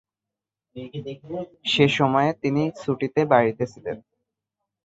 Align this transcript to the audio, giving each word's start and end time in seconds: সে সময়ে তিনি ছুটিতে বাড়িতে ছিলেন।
সে 1.65 1.85
সময়ে 1.97 2.31
তিনি 2.41 2.63
ছুটিতে 2.81 3.21
বাড়িতে 3.31 3.63
ছিলেন। 3.73 3.97